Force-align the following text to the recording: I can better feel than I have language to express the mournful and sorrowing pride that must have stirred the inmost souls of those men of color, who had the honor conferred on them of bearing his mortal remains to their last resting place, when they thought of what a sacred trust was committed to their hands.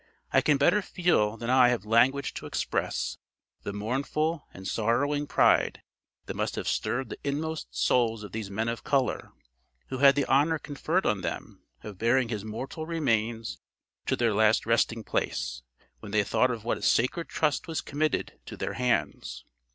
I 0.33 0.41
can 0.41 0.57
better 0.57 0.81
feel 0.81 1.37
than 1.37 1.51
I 1.51 1.69
have 1.69 1.85
language 1.85 2.33
to 2.33 2.47
express 2.47 3.19
the 3.61 3.71
mournful 3.71 4.47
and 4.51 4.67
sorrowing 4.67 5.27
pride 5.27 5.83
that 6.25 6.33
must 6.35 6.55
have 6.55 6.67
stirred 6.67 7.09
the 7.09 7.19
inmost 7.23 7.67
souls 7.75 8.23
of 8.23 8.31
those 8.31 8.49
men 8.49 8.67
of 8.67 8.83
color, 8.83 9.29
who 9.89 9.99
had 9.99 10.15
the 10.15 10.25
honor 10.25 10.57
conferred 10.57 11.05
on 11.05 11.21
them 11.21 11.65
of 11.83 11.99
bearing 11.99 12.29
his 12.29 12.43
mortal 12.43 12.87
remains 12.87 13.59
to 14.07 14.15
their 14.15 14.33
last 14.33 14.65
resting 14.65 15.03
place, 15.03 15.61
when 15.99 16.11
they 16.11 16.23
thought 16.23 16.49
of 16.49 16.63
what 16.63 16.79
a 16.79 16.81
sacred 16.81 17.29
trust 17.29 17.67
was 17.67 17.79
committed 17.79 18.39
to 18.47 18.57
their 18.57 18.73
hands. 18.73 19.45